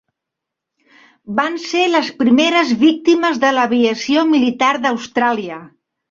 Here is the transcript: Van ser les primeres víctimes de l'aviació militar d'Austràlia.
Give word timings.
Van 1.39 1.57
ser 1.65 1.83
les 1.89 2.07
primeres 2.21 2.71
víctimes 2.83 3.37
de 3.43 3.51
l'aviació 3.57 4.23
militar 4.31 4.71
d'Austràlia. 4.87 5.59